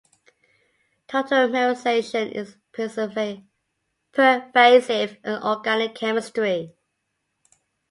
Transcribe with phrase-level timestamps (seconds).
[1.07, 6.73] Tautomerization is pervasive in organic chemistry.